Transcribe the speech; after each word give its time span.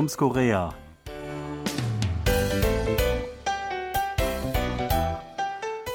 Toms 0.00 0.16
Korea. 0.16 0.72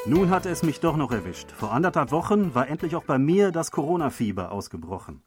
Nun 0.06 0.30
hatte 0.30 0.50
es 0.50 0.62
mich 0.62 0.80
doch 0.80 0.96
noch 0.96 1.12
erwischt. 1.12 1.50
Vor 1.52 1.72
anderthalb 1.72 2.12
Wochen 2.12 2.54
war 2.54 2.68
endlich 2.68 2.96
auch 2.96 3.04
bei 3.04 3.18
mir 3.18 3.52
das 3.52 3.72
Corona-Fieber 3.72 4.52
ausgebrochen. 4.52 5.24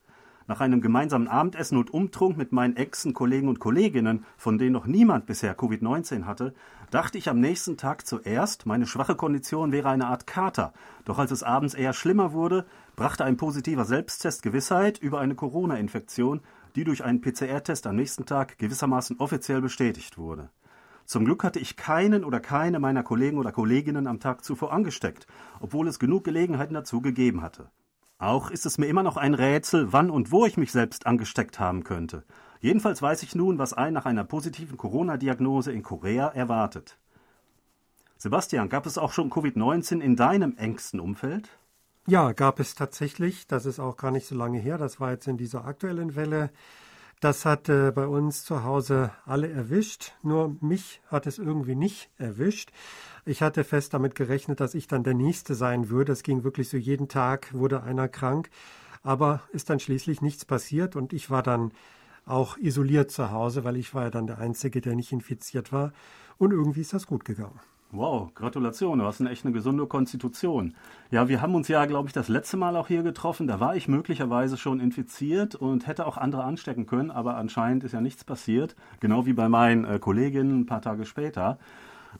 Nach 0.46 0.60
einem 0.60 0.80
gemeinsamen 0.80 1.26
Abendessen 1.26 1.76
und 1.76 1.92
Umtrunk 1.92 2.38
mit 2.38 2.52
meinen 2.52 2.76
Exen, 2.76 3.14
Kollegen 3.14 3.48
und 3.48 3.58
Kolleginnen, 3.58 4.24
von 4.36 4.58
denen 4.58 4.74
noch 4.74 4.86
niemand 4.86 5.26
bisher 5.26 5.58
Covid-19 5.58 6.24
hatte, 6.24 6.54
dachte 6.92 7.18
ich 7.18 7.28
am 7.28 7.40
nächsten 7.40 7.76
Tag 7.76 8.06
zuerst, 8.06 8.64
meine 8.64 8.86
schwache 8.86 9.16
Kondition 9.16 9.72
wäre 9.72 9.88
eine 9.88 10.06
Art 10.06 10.28
Kater. 10.28 10.72
Doch 11.04 11.18
als 11.18 11.32
es 11.32 11.42
abends 11.42 11.74
eher 11.74 11.92
schlimmer 11.94 12.32
wurde, 12.32 12.64
brachte 12.94 13.24
ein 13.24 13.36
positiver 13.36 13.84
Selbsttest 13.84 14.42
Gewissheit 14.44 14.98
über 14.98 15.18
eine 15.18 15.34
Corona-Infektion, 15.34 16.42
die 16.76 16.84
durch 16.84 17.04
einen 17.04 17.20
PCR-Test 17.20 17.86
am 17.86 17.96
nächsten 17.96 18.26
Tag 18.26 18.58
gewissermaßen 18.58 19.18
offiziell 19.18 19.60
bestätigt 19.60 20.18
wurde. 20.18 20.50
Zum 21.04 21.24
Glück 21.24 21.42
hatte 21.42 21.58
ich 21.58 21.76
keinen 21.76 22.24
oder 22.24 22.38
keine 22.38 22.78
meiner 22.78 23.02
Kollegen 23.02 23.38
oder 23.38 23.50
Kolleginnen 23.50 24.06
am 24.06 24.20
Tag 24.20 24.44
zuvor 24.44 24.72
angesteckt, 24.72 25.26
obwohl 25.58 25.88
es 25.88 25.98
genug 25.98 26.24
Gelegenheiten 26.24 26.74
dazu 26.74 27.00
gegeben 27.00 27.40
hatte. 27.40 27.70
Auch 28.18 28.50
ist 28.50 28.66
es 28.66 28.78
mir 28.78 28.86
immer 28.86 29.02
noch 29.02 29.16
ein 29.16 29.34
Rätsel, 29.34 29.92
wann 29.92 30.10
und 30.10 30.32
wo 30.32 30.44
ich 30.44 30.56
mich 30.56 30.72
selbst 30.72 31.06
angesteckt 31.06 31.60
haben 31.60 31.84
könnte. 31.84 32.24
Jedenfalls 32.60 33.00
weiß 33.00 33.22
ich 33.22 33.34
nun, 33.34 33.58
was 33.58 33.72
einen 33.72 33.94
nach 33.94 34.06
einer 34.06 34.24
positiven 34.24 34.76
Corona-Diagnose 34.76 35.72
in 35.72 35.82
Korea 35.82 36.28
erwartet. 36.28 36.98
Sebastian, 38.16 38.68
gab 38.68 38.84
es 38.84 38.98
auch 38.98 39.12
schon 39.12 39.30
Covid-19 39.30 40.00
in 40.00 40.16
deinem 40.16 40.56
engsten 40.56 40.98
Umfeld? 40.98 41.48
Ja, 42.08 42.32
gab 42.32 42.58
es 42.58 42.74
tatsächlich. 42.74 43.46
Das 43.48 43.66
ist 43.66 43.78
auch 43.78 43.98
gar 43.98 44.10
nicht 44.10 44.26
so 44.26 44.34
lange 44.34 44.58
her. 44.58 44.78
Das 44.78 44.98
war 44.98 45.10
jetzt 45.10 45.28
in 45.28 45.36
dieser 45.36 45.66
aktuellen 45.66 46.16
Welle. 46.16 46.48
Das 47.20 47.44
hat 47.44 47.68
äh, 47.68 47.92
bei 47.94 48.06
uns 48.06 48.44
zu 48.44 48.64
Hause 48.64 49.10
alle 49.26 49.50
erwischt, 49.50 50.12
nur 50.22 50.56
mich 50.62 51.02
hat 51.08 51.26
es 51.26 51.36
irgendwie 51.36 51.74
nicht 51.74 52.08
erwischt. 52.16 52.70
Ich 53.26 53.42
hatte 53.42 53.62
fest 53.62 53.92
damit 53.92 54.14
gerechnet, 54.14 54.60
dass 54.60 54.74
ich 54.74 54.86
dann 54.86 55.04
der 55.04 55.12
Nächste 55.12 55.54
sein 55.54 55.90
würde. 55.90 56.12
Es 56.12 56.22
ging 56.22 56.44
wirklich 56.44 56.70
so 56.70 56.78
jeden 56.78 57.08
Tag, 57.08 57.52
wurde 57.52 57.82
einer 57.82 58.08
krank, 58.08 58.48
aber 59.02 59.42
ist 59.52 59.68
dann 59.68 59.78
schließlich 59.80 60.22
nichts 60.22 60.46
passiert 60.46 60.96
und 60.96 61.12
ich 61.12 61.28
war 61.28 61.42
dann 61.42 61.72
auch 62.24 62.56
isoliert 62.56 63.10
zu 63.10 63.32
Hause, 63.32 63.64
weil 63.64 63.76
ich 63.76 63.92
war 63.94 64.04
ja 64.04 64.10
dann 64.10 64.26
der 64.26 64.38
Einzige, 64.38 64.80
der 64.80 64.94
nicht 64.94 65.12
infiziert 65.12 65.72
war 65.72 65.92
und 66.38 66.52
irgendwie 66.52 66.80
ist 66.80 66.94
das 66.94 67.06
gut 67.06 67.26
gegangen. 67.26 67.60
Wow, 67.90 68.34
Gratulation, 68.34 68.98
du 68.98 69.06
hast 69.06 69.22
eine 69.22 69.30
echt 69.30 69.46
eine 69.46 69.54
gesunde 69.54 69.86
Konstitution. 69.86 70.74
Ja, 71.10 71.28
wir 71.28 71.40
haben 71.40 71.54
uns 71.54 71.68
ja, 71.68 71.86
glaube 71.86 72.08
ich, 72.08 72.12
das 72.12 72.28
letzte 72.28 72.58
Mal 72.58 72.76
auch 72.76 72.88
hier 72.88 73.02
getroffen. 73.02 73.46
Da 73.46 73.60
war 73.60 73.76
ich 73.76 73.88
möglicherweise 73.88 74.58
schon 74.58 74.78
infiziert 74.78 75.54
und 75.54 75.86
hätte 75.86 76.06
auch 76.06 76.18
andere 76.18 76.44
anstecken 76.44 76.84
können, 76.84 77.10
aber 77.10 77.36
anscheinend 77.36 77.84
ist 77.84 77.92
ja 77.92 78.02
nichts 78.02 78.24
passiert. 78.24 78.76
Genau 79.00 79.24
wie 79.24 79.32
bei 79.32 79.48
meinen 79.48 79.86
äh, 79.86 79.98
Kolleginnen 79.98 80.60
ein 80.60 80.66
paar 80.66 80.82
Tage 80.82 81.06
später. 81.06 81.58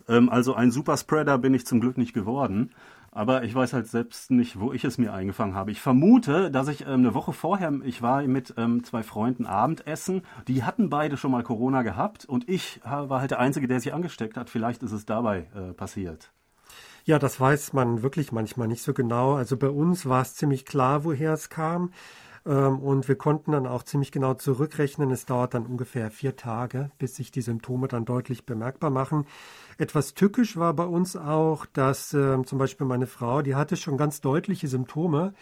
Ähm, 0.09 0.31
also 0.31 0.55
ein 0.55 0.71
Superspreader 0.71 1.37
bin 1.37 1.53
ich 1.53 1.67
zum 1.67 1.81
Glück 1.81 1.99
nicht 1.99 2.15
geworden. 2.15 2.71
Aber 3.11 3.43
ich 3.43 3.55
weiß 3.55 3.73
halt 3.73 3.87
selbst 3.87 4.31
nicht, 4.31 4.61
wo 4.61 4.73
ich 4.73 4.85
es 4.85 4.99
mir 4.99 5.13
eingefangen 5.13 5.55
habe. 5.55 5.71
Ich 5.71 5.81
vermute, 5.81 6.51
dass 6.51 6.69
ich 6.69 6.83
ähm, 6.83 7.01
eine 7.01 7.15
Woche 7.15 7.33
vorher, 7.33 7.73
ich 7.85 8.03
war 8.03 8.23
mit 8.23 8.55
ähm, 8.57 8.85
zwei 8.85 9.03
Freunden 9.03 9.47
Abendessen, 9.47 10.23
die 10.47 10.63
hatten 10.63 10.91
beide 10.91 11.17
schon 11.17 11.31
mal 11.31 11.43
Corona 11.43 11.83
gehabt 11.83 12.25
und 12.25 12.49
ich 12.49 12.81
war 12.85 13.21
halt 13.21 13.31
der 13.31 13.41
Einzige, 13.41 13.67
der 13.67 13.81
sich 13.81 13.95
angesteckt 13.95 14.37
hat. 14.37 14.51
Vielleicht 14.51 14.83
ist 14.83 14.93
es 14.93 15.07
dabei 15.07 15.47
äh, 15.55 15.73
passiert. 15.73 16.31
Ja, 17.05 17.19
das 17.19 17.41
weiß 17.41 17.73
man 17.73 18.03
wirklich 18.03 18.33
manchmal 18.33 18.69
nicht 18.69 18.83
so 18.83 18.93
genau. 18.93 19.35
Also 19.35 19.57
bei 19.57 19.71
uns 19.71 20.07
war 20.07 20.21
es 20.21 20.35
ziemlich 20.35 20.67
klar, 20.67 21.05
woher 21.05 21.33
es 21.33 21.49
kam. 21.49 21.91
Ähm, 22.49 22.81
und 22.81 23.07
wir 23.07 23.17
konnten 23.17 23.53
dann 23.53 23.67
auch 23.67 23.83
ziemlich 23.83 24.11
genau 24.11 24.35
zurückrechnen. 24.35 25.11
Es 25.11 25.27
dauert 25.27 25.55
dann 25.55 25.67
ungefähr 25.67 26.11
vier 26.11 26.35
Tage, 26.35 26.91
bis 26.99 27.15
sich 27.15 27.31
die 27.31 27.43
Symptome 27.43 27.89
dann 27.89 28.07
deutlich 28.07 28.47
bemerkbar 28.47 28.91
machen. 28.91 29.27
Etwas 29.77 30.15
tückisch 30.15 30.57
war 30.57 30.73
bei 30.75 30.87
uns 30.87 31.17
auch, 31.17 31.67
dass 31.67 32.15
äh, 32.15 32.43
zum 32.45 32.59
Beispiel 32.59 32.87
meine 32.87 33.07
Frau, 33.07 33.43
die 33.43 33.55
hatte 33.55 33.77
schon 33.77 33.99
ganz 33.99 34.21
deutliche 34.23 34.67
Symptome, 34.67 35.35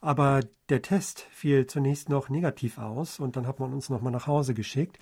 aber 0.00 0.40
der 0.68 0.82
Test 0.82 1.26
fiel 1.30 1.66
zunächst 1.66 2.08
noch 2.08 2.28
negativ 2.28 2.78
aus 2.78 3.18
und 3.18 3.36
dann 3.36 3.46
hat 3.46 3.58
man 3.58 3.72
uns 3.72 3.88
nochmal 3.88 4.12
nach 4.12 4.26
Hause 4.26 4.52
geschickt. 4.52 4.98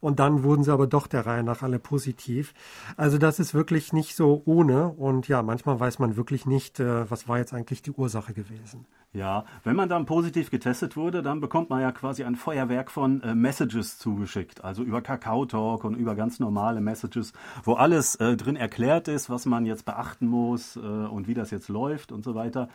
Und 0.00 0.20
dann 0.20 0.42
wurden 0.42 0.64
sie 0.64 0.72
aber 0.72 0.86
doch 0.86 1.06
der 1.06 1.24
Reihe 1.24 1.42
nach 1.42 1.62
alle 1.62 1.78
positiv. 1.78 2.52
Also 2.96 3.16
das 3.16 3.38
ist 3.38 3.54
wirklich 3.54 3.94
nicht 3.94 4.16
so 4.16 4.42
ohne. 4.44 4.88
Und 4.88 5.28
ja, 5.28 5.42
manchmal 5.42 5.80
weiß 5.80 5.98
man 5.98 6.16
wirklich 6.16 6.44
nicht, 6.44 6.78
äh, 6.78 7.10
was 7.10 7.26
war 7.26 7.38
jetzt 7.38 7.54
eigentlich 7.54 7.80
die 7.80 7.92
Ursache 7.92 8.34
gewesen. 8.34 8.86
Ja, 9.14 9.44
wenn 9.62 9.76
man 9.76 9.88
dann 9.88 10.06
positiv 10.06 10.50
getestet 10.50 10.96
wurde, 10.96 11.22
dann 11.22 11.40
bekommt 11.40 11.70
man 11.70 11.80
ja 11.80 11.92
quasi 11.92 12.24
ein 12.24 12.34
Feuerwerk 12.34 12.90
von 12.90 13.22
äh, 13.22 13.32
Messages 13.36 13.96
zugeschickt, 13.96 14.64
also 14.64 14.82
über 14.82 15.02
Kakao 15.02 15.46
Talk 15.46 15.84
und 15.84 15.94
über 15.94 16.16
ganz 16.16 16.40
normale 16.40 16.80
Messages, 16.80 17.32
wo 17.62 17.74
alles 17.74 18.16
äh, 18.16 18.36
drin 18.36 18.56
erklärt 18.56 19.06
ist, 19.06 19.30
was 19.30 19.46
man 19.46 19.66
jetzt 19.66 19.84
beachten 19.84 20.26
muss 20.26 20.74
äh, 20.74 20.80
und 20.80 21.28
wie 21.28 21.34
das 21.34 21.52
jetzt 21.52 21.68
läuft 21.68 22.10
und 22.10 22.24
so 22.24 22.34
weiter. 22.34 22.68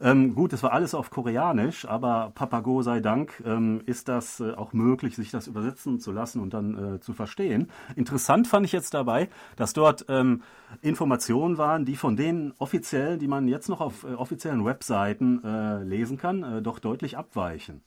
Ähm, 0.00 0.36
gut, 0.36 0.52
es 0.52 0.62
war 0.62 0.72
alles 0.72 0.94
auf 0.94 1.10
Koreanisch, 1.10 1.84
aber 1.84 2.30
Papago 2.36 2.82
sei 2.82 3.00
Dank 3.00 3.42
ähm, 3.44 3.82
ist 3.86 4.08
das 4.08 4.38
äh, 4.38 4.52
auch 4.52 4.72
möglich, 4.72 5.16
sich 5.16 5.32
das 5.32 5.48
übersetzen 5.48 5.98
zu 5.98 6.12
lassen 6.12 6.40
und 6.40 6.54
dann 6.54 6.94
äh, 6.94 7.00
zu 7.00 7.12
verstehen. 7.12 7.68
Interessant 7.96 8.46
fand 8.46 8.64
ich 8.64 8.72
jetzt 8.72 8.94
dabei, 8.94 9.28
dass 9.56 9.72
dort 9.72 10.06
ähm, 10.08 10.42
Informationen 10.82 11.58
waren, 11.58 11.84
die 11.84 11.96
von 11.96 12.16
denen 12.16 12.52
offiziell, 12.58 13.18
die 13.18 13.26
man 13.26 13.48
jetzt 13.48 13.68
noch 13.68 13.80
auf 13.80 14.04
äh, 14.04 14.14
offiziellen 14.14 14.64
Webseiten 14.64 15.40
lesen 15.84 16.18
kann, 16.18 16.42
äh, 16.42 16.62
doch 16.62 16.78
deutlich 16.78 17.16
abweichen. 17.16 17.82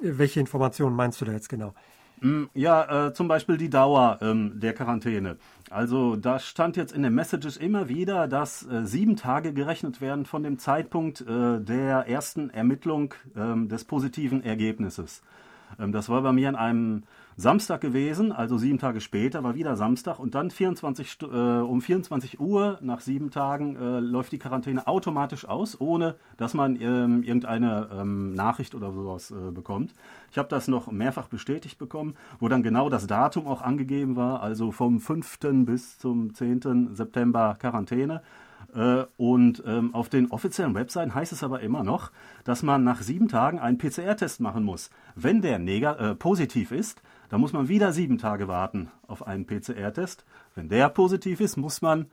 Welche 0.00 0.40
Informationen 0.40 0.94
meinst 0.94 1.20
du 1.20 1.24
da 1.24 1.32
jetzt 1.32 1.48
genau? 1.48 1.74
Mm, 2.20 2.44
ja, 2.54 3.08
äh, 3.08 3.12
zum 3.12 3.28
Beispiel 3.28 3.56
die 3.56 3.70
Dauer 3.70 4.18
ähm, 4.22 4.58
der 4.60 4.72
Quarantäne. 4.72 5.36
Also 5.70 6.16
da 6.16 6.38
stand 6.38 6.76
jetzt 6.76 6.92
in 6.92 7.02
den 7.02 7.14
Messages 7.14 7.56
immer 7.56 7.88
wieder, 7.88 8.26
dass 8.26 8.66
äh, 8.66 8.84
sieben 8.86 9.16
Tage 9.16 9.52
gerechnet 9.52 10.00
werden 10.00 10.24
von 10.24 10.42
dem 10.42 10.58
Zeitpunkt 10.58 11.20
äh, 11.20 11.60
der 11.60 12.08
ersten 12.08 12.50
Ermittlung 12.50 13.14
ähm, 13.36 13.68
des 13.68 13.84
positiven 13.84 14.42
Ergebnisses. 14.42 15.22
Ähm, 15.78 15.92
das 15.92 16.08
war 16.08 16.22
bei 16.22 16.32
mir 16.32 16.48
an 16.48 16.56
einem 16.56 17.02
Samstag 17.36 17.80
gewesen, 17.80 18.32
also 18.32 18.58
sieben 18.58 18.78
Tage 18.78 19.00
später 19.00 19.44
war 19.44 19.54
wieder 19.54 19.76
Samstag 19.76 20.18
und 20.18 20.34
dann 20.34 20.50
24, 20.50 21.18
äh, 21.22 21.26
um 21.26 21.80
24 21.80 22.40
Uhr 22.40 22.78
nach 22.82 23.00
sieben 23.00 23.30
Tagen 23.30 23.76
äh, 23.76 24.00
läuft 24.00 24.32
die 24.32 24.40
Quarantäne 24.40 24.88
automatisch 24.88 25.44
aus, 25.46 25.80
ohne 25.80 26.16
dass 26.36 26.54
man 26.54 26.74
ähm, 26.80 27.22
irgendeine 27.22 27.90
ähm, 27.92 28.34
Nachricht 28.34 28.74
oder 28.74 28.90
sowas 28.90 29.30
äh, 29.30 29.52
bekommt. 29.52 29.94
Ich 30.32 30.38
habe 30.38 30.48
das 30.48 30.66
noch 30.66 30.90
mehrfach 30.90 31.28
bestätigt 31.28 31.78
bekommen, 31.78 32.14
wo 32.40 32.48
dann 32.48 32.64
genau 32.64 32.88
das 32.88 33.06
Datum 33.06 33.46
auch 33.46 33.62
angegeben 33.62 34.16
war, 34.16 34.42
also 34.42 34.72
vom 34.72 34.98
5. 34.98 35.38
bis 35.64 35.96
zum 35.98 36.34
10. 36.34 36.96
September 36.96 37.56
Quarantäne. 37.60 38.20
Äh, 38.74 39.04
und 39.16 39.62
ähm, 39.66 39.94
auf 39.94 40.08
den 40.08 40.30
offiziellen 40.30 40.74
Webseiten 40.74 41.14
heißt 41.14 41.32
es 41.32 41.42
aber 41.42 41.60
immer 41.60 41.82
noch, 41.82 42.10
dass 42.44 42.62
man 42.62 42.84
nach 42.84 43.00
sieben 43.00 43.28
Tagen 43.28 43.58
einen 43.58 43.78
PCR-Test 43.78 44.40
machen 44.40 44.64
muss. 44.64 44.90
Wenn 45.14 45.40
der 45.40 45.58
äh, 45.58 46.14
positiv 46.14 46.72
ist, 46.72 47.02
dann 47.28 47.40
muss 47.40 47.52
man 47.52 47.68
wieder 47.68 47.92
sieben 47.92 48.18
Tage 48.18 48.48
warten 48.48 48.90
auf 49.06 49.26
einen 49.26 49.46
PCR-Test. 49.46 50.24
Wenn 50.54 50.68
der 50.68 50.88
positiv 50.88 51.40
ist, 51.40 51.56
muss 51.56 51.82
man 51.82 52.06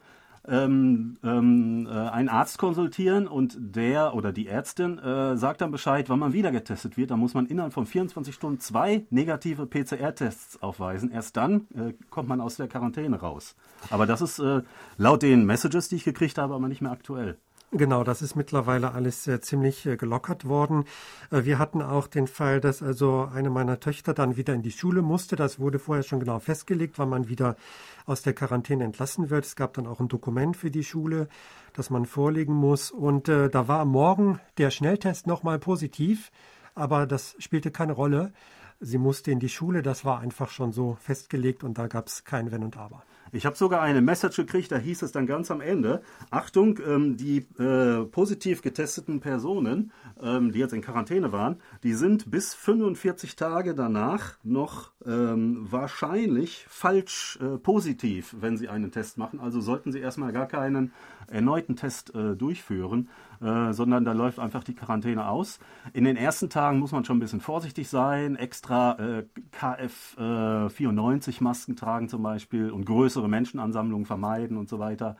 ähm, 0.48 1.18
ähm, 1.24 1.88
äh, 1.90 1.92
einen 1.92 2.30
Arzt 2.30 2.58
konsultieren 2.58 3.28
und 3.28 3.58
der 3.60 4.14
oder 4.14 4.32
die 4.32 4.48
Ärztin 4.48 4.98
äh, 5.00 5.38
sagt 5.38 5.62
dann 5.62 5.72
Bescheid, 5.72 6.10
wann 6.10 6.20
man 6.20 6.34
wieder 6.34 6.52
getestet 6.52 6.98
wird. 6.98 7.12
Da 7.12 7.18
muss 7.18 7.34
man 7.34 7.46
innerhalb 7.46 7.74
von 7.74 7.86
24 7.86 8.34
Stunden 8.34 8.60
zwei 8.60 9.06
negative 9.10 9.66
PCR-Tests 9.66 10.62
aufweisen. 10.62 11.12
Erst 11.12 11.38
dann 11.38 11.68
äh, 11.76 11.94
kommt 12.10 12.30
man 12.30 12.42
aus 12.42 12.58
der 12.58 12.68
Quarantäne 12.68 13.20
raus. 13.20 13.56
Aber 13.90 14.06
das 14.06 14.22
ist 14.22 14.40
äh, 14.40 14.62
laut 14.98 15.22
den 15.22 15.46
Messages, 15.46 15.90
die 15.90 15.98
ich 15.98 16.04
gekriegt 16.04 16.38
habe, 16.38 16.54
aber 16.54 16.68
nicht 16.68 16.82
mehr 16.82 16.92
aktuell. 16.92 17.38
Genau, 17.72 18.04
das 18.04 18.22
ist 18.22 18.36
mittlerweile 18.36 18.94
alles 18.94 19.28
äh, 19.28 19.42
ziemlich 19.42 19.86
äh, 19.86 19.98
gelockert 19.98 20.46
worden. 20.46 20.86
Äh, 21.32 21.44
wir 21.44 21.60
hatten 21.60 21.82
auch 21.82 22.08
den 22.08 22.28
Fall, 22.28 22.62
dass 22.62 22.82
also 22.82 23.28
eine 23.34 23.50
meiner 23.50 23.80
Töchter 23.80 24.14
dann 24.14 24.38
wieder 24.38 24.54
in 24.54 24.62
die 24.62 24.72
Schule 24.72 25.02
musste. 25.02 25.36
Das 25.36 25.60
wurde 25.60 25.80
vorher 25.80 26.04
schon 26.04 26.20
genau 26.20 26.40
festgelegt, 26.40 26.98
wann 27.00 27.10
man 27.10 27.28
wieder 27.28 27.58
aus 28.06 28.22
der 28.22 28.34
Quarantäne 28.34 28.84
entlassen 28.84 29.30
wird. 29.30 29.46
Es 29.46 29.56
gab 29.56 29.74
dann 29.74 29.88
auch 29.88 30.00
ein 30.00 30.08
Dokument 30.08 30.56
für 30.56 30.72
die 30.72 30.84
Schule, 30.84 31.28
das 31.74 31.90
man 31.90 32.06
vorlegen 32.06 32.54
muss. 32.54 32.92
Und 32.92 33.28
äh, 33.28 33.50
da 33.50 33.68
war 33.68 33.80
am 33.82 33.90
Morgen 33.90 34.40
der 34.58 34.70
Schnelltest 34.70 35.28
nochmal 35.28 35.60
positiv, 35.60 36.32
aber 36.76 37.06
das 37.06 37.36
spielte 37.40 37.72
keine 37.72 37.94
Rolle. 37.94 38.32
Sie 38.80 38.98
musste 38.98 39.32
in 39.32 39.40
die 39.40 39.50
Schule, 39.50 39.82
das 39.82 40.06
war 40.06 40.20
einfach 40.20 40.50
schon 40.50 40.72
so 40.72 40.98
festgelegt 41.02 41.64
und 41.64 41.78
da 41.78 41.88
gab 41.88 42.08
es 42.08 42.24
kein 42.24 42.52
Wenn 42.52 42.64
und 42.64 42.78
Aber. 42.78 43.04
Ich 43.36 43.46
habe 43.46 43.58
sogar 43.58 43.82
eine 43.82 44.02
Message 44.02 44.38
gekriegt, 44.38 44.72
da 44.72 44.78
hieß 44.78 45.02
es 45.02 45.12
dann 45.12 45.28
ganz 45.28 45.52
am 45.52 45.60
Ende, 45.60 46.02
Achtung, 46.32 46.80
ähm, 46.88 47.18
die 47.18 47.46
äh, 47.60 48.06
positiv 48.06 48.62
getesteten 48.62 49.20
Personen, 49.20 49.92
ähm, 50.24 50.54
die 50.54 50.60
jetzt 50.60 50.72
in 50.72 50.82
Quarantäne 50.82 51.34
waren, 51.34 51.58
die 51.84 51.96
sind 51.96 52.32
bis 52.32 52.54
45 52.54 53.36
Tage 53.36 53.76
danach 53.76 54.38
noch 54.44 54.94
ähm, 55.06 55.68
wahrscheinlich 55.70 56.66
falsch 56.70 57.38
äh, 57.42 57.58
positiv, 57.58 58.38
wenn 58.40 58.56
Sie 58.56 58.70
einen 58.70 58.94
Test 58.94 59.18
machen. 59.18 59.42
Also 59.42 59.60
sollten 59.60 59.92
Sie 59.92 60.00
erstmal 60.00 60.32
gar 60.32 60.48
keinen 60.48 60.94
erneuten 61.28 61.76
Test 61.76 62.16
äh, 62.16 62.38
durchführen, 62.38 63.10
äh, 63.42 63.74
sondern 63.74 64.06
da 64.06 64.14
läuft 64.14 64.40
einfach 64.40 64.64
die 64.64 64.74
Quarantäne 64.74 65.28
aus. 65.28 65.60
In 65.94 66.04
den 66.04 66.18
ersten 66.18 66.50
Tagen 66.50 66.80
muss 66.80 66.92
man 66.92 67.06
schon 67.06 67.18
ein 67.18 67.22
bisschen 67.22 67.42
vorsichtig 67.42 67.90
sein, 67.90 68.36
extra 68.36 68.98
äh, 69.00 69.26
KF94 69.60 71.44
Masken 71.44 71.76
tragen 71.76 72.10
zum 72.10 72.24
Beispiel 72.24 72.72
und 72.72 72.86
größere 72.86 73.28
Menschenansammlungen 73.28 74.06
vermeiden 74.06 74.58
und 74.58 74.70
so 74.70 74.80
weiter. 74.80 75.16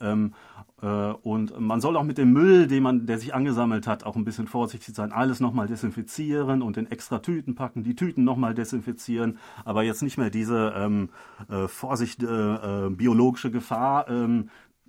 Ähm, 0.00 0.34
äh, 0.82 0.86
und 0.86 1.58
man 1.58 1.80
soll 1.80 1.96
auch 1.96 2.02
mit 2.02 2.18
dem 2.18 2.32
Müll, 2.32 2.66
den 2.66 2.82
man, 2.82 3.06
der 3.06 3.18
sich 3.18 3.34
angesammelt 3.34 3.86
hat, 3.86 4.04
auch 4.04 4.16
ein 4.16 4.24
bisschen 4.24 4.46
vorsichtig 4.46 4.94
sein. 4.94 5.12
Alles 5.12 5.40
nochmal 5.40 5.66
desinfizieren 5.66 6.62
und 6.62 6.76
in 6.76 6.90
extra 6.90 7.18
Tüten 7.18 7.54
packen, 7.54 7.84
die 7.84 7.94
Tüten 7.94 8.24
nochmal 8.24 8.54
desinfizieren, 8.54 9.38
aber 9.64 9.82
jetzt 9.82 10.02
nicht 10.02 10.18
mehr 10.18 10.30
diese 10.30 10.74
ähm, 10.76 11.10
äh, 11.48 11.68
Vorsicht, 11.68 12.22
äh, 12.22 12.26
äh 12.26 12.90
biologische 12.90 13.50
Gefahr. 13.50 14.08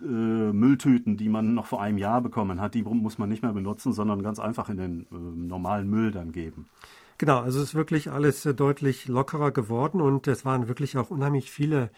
Äh, 0.02 0.06
Mülltüten, 0.06 1.16
die 1.16 1.30
man 1.30 1.54
noch 1.54 1.68
vor 1.68 1.82
einem 1.82 1.98
Jahr 1.98 2.20
bekommen 2.22 2.60
hat, 2.60 2.74
die 2.74 2.84
muss 2.84 3.18
man 3.18 3.30
nicht 3.30 3.44
mehr 3.44 3.54
benutzen, 3.54 3.94
sondern 3.94 4.24
ganz 4.24 4.40
einfach 4.40 4.68
in 4.70 4.78
den 4.78 5.02
äh, 5.04 5.16
normalen 5.16 5.90
Müll 5.90 6.12
dann 6.12 6.34
geben. 6.34 6.68
Genau, 7.18 7.40
also 7.40 7.60
es 7.60 7.70
ist 7.70 7.76
wirklich 7.76 8.12
alles 8.12 8.44
deutlich 8.44 9.08
lockerer 9.08 9.52
geworden 9.52 10.02
und 10.02 10.28
es 10.28 10.44
waren 10.44 10.68
wirklich 10.68 10.98
auch 10.98 11.12
unheimlich 11.12 11.50
viele 11.50 11.92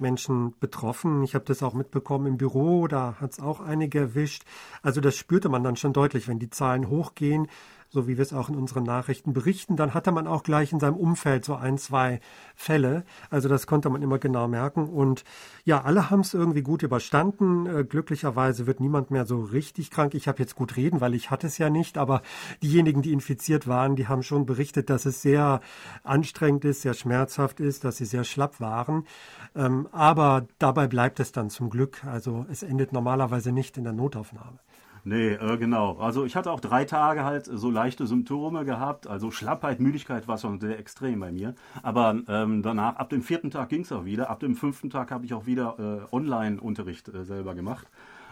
Menschen 0.00 0.54
betroffen. 0.58 1.22
Ich 1.22 1.36
habe 1.36 1.44
das 1.44 1.62
auch 1.62 1.74
mitbekommen 1.74 2.26
im 2.26 2.36
Büro, 2.38 2.88
da 2.88 3.16
hat 3.20 3.30
es 3.30 3.40
auch 3.40 3.60
einige 3.60 4.00
erwischt. 4.00 4.42
Also 4.82 5.00
das 5.00 5.16
spürte 5.16 5.48
man 5.48 5.62
dann 5.62 5.76
schon 5.76 5.92
deutlich, 5.92 6.26
wenn 6.26 6.40
die 6.40 6.50
Zahlen 6.50 6.88
hochgehen, 6.88 7.46
so 7.94 8.08
wie 8.08 8.16
wir 8.18 8.22
es 8.22 8.32
auch 8.32 8.48
in 8.48 8.56
unseren 8.56 8.82
Nachrichten 8.82 9.32
berichten, 9.32 9.76
dann 9.76 9.94
hatte 9.94 10.10
man 10.10 10.26
auch 10.26 10.42
gleich 10.42 10.72
in 10.72 10.80
seinem 10.80 10.96
Umfeld 10.96 11.44
so 11.44 11.54
ein, 11.54 11.78
zwei 11.78 12.20
Fälle. 12.56 13.04
Also 13.30 13.48
das 13.48 13.68
konnte 13.68 13.88
man 13.88 14.02
immer 14.02 14.18
genau 14.18 14.48
merken. 14.48 14.88
Und 14.88 15.24
ja, 15.64 15.82
alle 15.82 16.10
haben 16.10 16.20
es 16.20 16.34
irgendwie 16.34 16.62
gut 16.62 16.82
überstanden. 16.82 17.66
Äh, 17.66 17.84
glücklicherweise 17.84 18.66
wird 18.66 18.80
niemand 18.80 19.12
mehr 19.12 19.26
so 19.26 19.40
richtig 19.40 19.92
krank. 19.92 20.14
Ich 20.14 20.26
habe 20.26 20.40
jetzt 20.40 20.56
gut 20.56 20.76
reden, 20.76 21.00
weil 21.00 21.14
ich 21.14 21.30
hatte 21.30 21.46
es 21.46 21.56
ja 21.56 21.70
nicht, 21.70 21.96
aber 21.96 22.22
diejenigen, 22.62 23.00
die 23.00 23.12
infiziert 23.12 23.68
waren, 23.68 23.94
die 23.94 24.08
haben 24.08 24.24
schon 24.24 24.44
berichtet, 24.44 24.90
dass 24.90 25.06
es 25.06 25.22
sehr 25.22 25.60
anstrengend 26.02 26.64
ist, 26.64 26.82
sehr 26.82 26.94
schmerzhaft 26.94 27.60
ist, 27.60 27.84
dass 27.84 27.96
sie 27.96 28.06
sehr 28.06 28.24
schlapp 28.24 28.60
waren. 28.60 29.06
Ähm, 29.54 29.88
aber 29.92 30.48
dabei 30.58 30.88
bleibt 30.88 31.20
es 31.20 31.30
dann 31.30 31.48
zum 31.48 31.70
Glück. 31.70 32.04
Also 32.04 32.44
es 32.50 32.64
endet 32.64 32.92
normalerweise 32.92 33.52
nicht 33.52 33.78
in 33.78 33.84
der 33.84 33.92
Notaufnahme. 33.92 34.58
Nee, 35.06 35.34
äh, 35.34 35.58
genau. 35.58 35.98
Also 35.98 36.24
ich 36.24 36.34
hatte 36.34 36.50
auch 36.50 36.60
drei 36.60 36.86
Tage 36.86 37.24
halt 37.24 37.44
so 37.44 37.70
leichte 37.70 38.06
Symptome 38.06 38.64
gehabt. 38.64 39.06
Also 39.06 39.30
Schlappheit, 39.30 39.78
Müdigkeit 39.78 40.26
war 40.28 40.38
schon 40.38 40.60
sehr 40.60 40.78
extrem 40.78 41.20
bei 41.20 41.30
mir. 41.30 41.54
Aber 41.82 42.16
ähm, 42.26 42.62
danach, 42.62 42.96
ab 42.96 43.10
dem 43.10 43.22
vierten 43.22 43.50
Tag 43.50 43.68
ging 43.68 43.82
es 43.82 43.92
auch 43.92 44.06
wieder. 44.06 44.30
Ab 44.30 44.40
dem 44.40 44.56
fünften 44.56 44.88
Tag 44.88 45.10
habe 45.10 45.26
ich 45.26 45.34
auch 45.34 45.44
wieder 45.44 45.76
äh, 46.10 46.14
Online-Unterricht 46.14 47.08
äh, 47.10 47.24
selber 47.24 47.54
gemacht. 47.54 47.86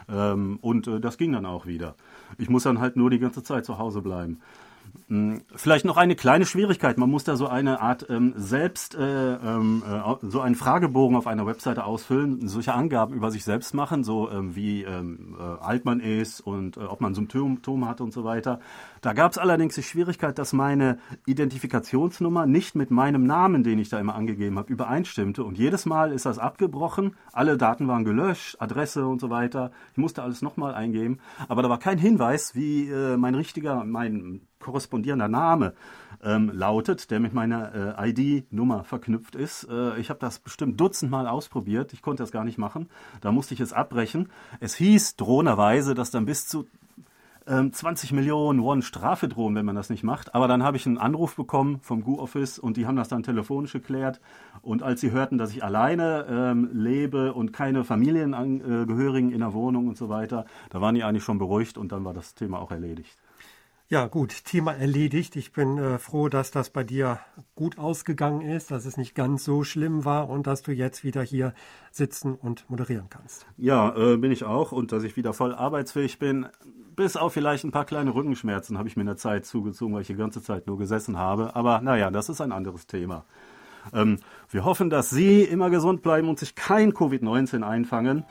Ähm, 0.08 0.58
und 0.62 0.86
äh, 0.86 0.98
das 0.98 1.19
ging 1.19 1.32
dann 1.32 1.44
auch 1.44 1.66
wieder. 1.66 1.94
Ich 2.38 2.48
muss 2.48 2.62
dann 2.62 2.80
halt 2.80 2.96
nur 2.96 3.10
die 3.10 3.18
ganze 3.18 3.42
Zeit 3.42 3.66
zu 3.66 3.76
Hause 3.76 4.00
bleiben. 4.00 4.40
Hm, 5.12 5.43
vielleicht 5.55 5.84
noch 5.84 5.99
eine 5.99 6.17
kleine 6.17 6.46
Schwierigkeit. 6.46 6.96
Man 6.96 7.11
muss 7.11 7.25
da 7.25 7.37
so 7.37 7.46
eine 7.46 7.82
Art 7.82 8.06
ähm, 8.08 8.32
selbst, 8.34 8.94
äh, 8.94 9.34
ähm, 9.34 9.82
äh, 9.87 10.14
so 10.23 10.40
einen 10.40 10.55
Fragebogen 10.55 11.19
auf 11.19 11.26
einer 11.26 11.44
Webseite 11.44 11.84
ausfüllen, 11.84 12.49
solche 12.49 12.73
Angaben 12.73 13.14
über 13.14 13.31
sich 13.31 13.44
selbst 13.44 13.75
machen, 13.75 14.05
so 14.05 14.31
ähm, 14.31 14.56
wie 14.56 14.84
ähm, 14.84 15.37
äh, 15.38 15.43
alt 15.43 15.84
man 15.84 16.00
ist 16.00 16.40
und 16.40 16.79
äh, 16.79 16.84
ob 16.84 17.02
man 17.02 17.14
Symptome 17.14 17.87
hat 17.87 18.00
und 18.00 18.14
so 18.14 18.25
weiter. 18.25 18.58
Da 19.02 19.12
gab 19.12 19.32
es 19.32 19.38
allerdings 19.38 19.75
die 19.75 19.82
Schwierigkeit, 19.82 20.38
dass 20.38 20.55
meine 20.55 20.99
Identifikationsnummer 21.26 22.46
nicht 22.46 22.75
mit 22.75 22.90
meinem 22.90 23.25
Namen, 23.26 23.64
den 23.64 23.81
ich 23.81 23.90
da 23.90 24.00
immer 24.00 24.14
angegeben 24.14 24.58
habe, 24.58 24.73
übereinstimmte. 24.73 25.44
Und 25.44 25.58
jedes 25.58 25.85
Mal 25.85 26.12
ist 26.12 26.25
das 26.25 26.38
abgebrochen. 26.38 27.17
Alle 27.35 27.58
Daten 27.58 27.87
waren 27.87 28.05
gelöscht, 28.05 28.56
Adresse 28.61 29.06
und 29.06 29.20
so 29.20 29.28
weiter. 29.28 29.73
Ich 29.93 29.99
musste 29.99 30.23
alles 30.23 30.40
nochmal 30.40 30.73
eingeben. 30.73 31.19
Aber 31.49 31.61
da 31.61 31.69
war 31.69 31.78
kein 31.78 31.99
Hinweis, 31.99 32.55
wie 32.55 32.88
äh, 32.88 33.19
mein 33.19 33.35
richtiger, 33.35 33.85
mein 33.85 34.40
korrespondierender 34.62 35.29
Name 35.29 35.75
ähm, 36.23 36.50
lautet, 36.55 37.11
der 37.11 37.20
mit 37.20 37.35
meiner 37.35 37.99
äh, 37.99 38.11
ID-Nummer 38.11 38.85
verknüpft 38.85 39.35
ist. 39.35 39.64
Äh, 39.64 39.99
ich 39.99 40.09
habe 40.09 40.20
das 40.20 40.38
bestimmt 40.38 40.81
dutzendmal 40.81 41.26
ausprobiert. 41.26 41.93
Ich 41.93 42.03
konnte 42.03 42.23
das 42.23 42.31
gar 42.31 42.44
nicht 42.44 42.59
machen. 42.59 42.88
Da 43.20 43.32
musste 43.32 43.55
ich 43.55 43.61
es 43.61 43.73
abbrechen. 43.73 44.31
Es 44.61 44.75
hieß 44.76 45.17
drohenderweise, 45.17 45.94
dass 45.94 46.11
dann 46.11 46.25
bis 46.25 46.47
zu 46.47 46.67
20 47.44 48.11
ähm, 48.11 48.17
Millionen 48.17 48.62
Won 48.62 48.82
Strafe 48.82 49.26
drohen, 49.29 49.56
wenn 49.56 49.67
man 49.67 49.75
das 49.75 49.91
nicht 49.91 50.05
macht. 50.05 50.35
Aber 50.35 50.47
dann 50.47 50.62
habe 50.62 50.76
ich 50.76 50.87
einen 50.87 50.99
Anruf 50.99 51.35
bekommen 51.35 51.81
vom 51.82 52.05
GU-Office 52.05 52.59
und 52.59 52.76
die 52.76 52.87
haben 52.87 52.97
das 52.97 53.09
dann 53.09 53.25
telefonisch 53.25 53.73
geklärt. 53.73 54.20
Und 54.62 54.82
als 54.82 55.00
sie 55.00 55.11
hörten, 55.11 55.38
dass 55.38 55.50
ich 55.50 55.64
alleine 55.64 56.26
ähm, 56.31 56.70
lebe 56.73 57.32
und 57.32 57.53
keine 57.53 57.82
Familienangehörigen 57.82 59.32
in 59.32 59.41
der 59.41 59.53
Wohnung 59.55 59.88
und 59.88 59.97
so 59.97 60.09
weiter, 60.09 60.47
da 60.70 60.81
waren 60.81 60.94
die 60.94 61.03
eigentlich 61.03 61.25
schon 61.25 61.38
beruhigt 61.38 61.79
und 61.79 61.91
dann 61.91 62.05
war 62.05 62.14
das 62.14 62.35
Thema 62.35 62.61
auch 62.61 62.70
erledigt. 62.70 63.19
Ja, 63.92 64.06
gut, 64.06 64.46
Thema 64.46 64.72
erledigt. 64.72 65.36
Ich 65.36 65.52
bin 65.52 65.76
äh, 65.76 65.98
froh, 65.98 66.30
dass 66.30 66.50
das 66.50 66.70
bei 66.70 66.82
dir 66.82 67.20
gut 67.54 67.76
ausgegangen 67.76 68.40
ist, 68.40 68.70
dass 68.70 68.86
es 68.86 68.96
nicht 68.96 69.14
ganz 69.14 69.44
so 69.44 69.64
schlimm 69.64 70.06
war 70.06 70.30
und 70.30 70.46
dass 70.46 70.62
du 70.62 70.72
jetzt 70.72 71.04
wieder 71.04 71.20
hier 71.20 71.52
sitzen 71.90 72.34
und 72.34 72.64
moderieren 72.70 73.10
kannst. 73.10 73.44
Ja, 73.58 73.94
äh, 73.94 74.16
bin 74.16 74.32
ich 74.32 74.44
auch 74.44 74.72
und 74.72 74.92
dass 74.92 75.02
ich 75.02 75.18
wieder 75.18 75.34
voll 75.34 75.54
arbeitsfähig 75.54 76.18
bin. 76.18 76.46
Bis 76.96 77.18
auf 77.18 77.34
vielleicht 77.34 77.64
ein 77.64 77.70
paar 77.70 77.84
kleine 77.84 78.14
Rückenschmerzen 78.14 78.78
habe 78.78 78.88
ich 78.88 78.96
mir 78.96 79.02
in 79.02 79.08
der 79.08 79.18
Zeit 79.18 79.44
zugezogen, 79.44 79.92
weil 79.92 80.00
ich 80.00 80.06
die 80.06 80.14
ganze 80.14 80.42
Zeit 80.42 80.66
nur 80.66 80.78
gesessen 80.78 81.18
habe. 81.18 81.54
Aber 81.54 81.82
naja, 81.82 82.10
das 82.10 82.30
ist 82.30 82.40
ein 82.40 82.52
anderes 82.52 82.86
Thema. 82.86 83.26
Ähm, 83.92 84.20
wir 84.48 84.64
hoffen, 84.64 84.88
dass 84.88 85.10
Sie 85.10 85.42
immer 85.42 85.68
gesund 85.68 86.00
bleiben 86.00 86.30
und 86.30 86.38
sich 86.38 86.54
kein 86.54 86.94
Covid-19 86.94 87.62
einfangen 87.62 88.24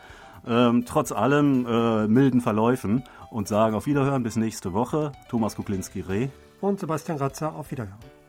ähm, 0.48 0.86
trotz 0.86 1.12
allem 1.12 1.66
äh, 1.66 2.08
milden 2.08 2.42
Verläufen 2.42 3.04
und 3.30 3.48
sagen 3.48 3.76
auf 3.76 3.86
Wiederhören 3.86 4.24
bis 4.24 4.36
nächste 4.36 4.74
Woche. 4.74 5.12
Thomas 5.30 5.56
Kuklinski-Reh 5.56 6.30
und 6.62 6.80
Sebastian 6.80 7.18
Ratzer 7.18 7.56
auf 7.56 7.72
Wiederhören. 7.72 8.21